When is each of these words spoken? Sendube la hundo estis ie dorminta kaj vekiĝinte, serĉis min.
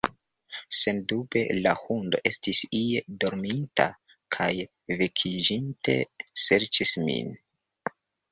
Sendube 0.75 1.41
la 1.65 1.73
hundo 1.81 2.21
estis 2.29 2.61
ie 2.79 3.03
dorminta 3.25 3.85
kaj 4.37 4.49
vekiĝinte, 5.03 5.97
serĉis 6.47 6.97
min. 7.11 7.33